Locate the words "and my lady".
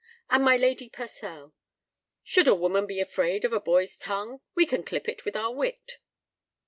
0.31-0.89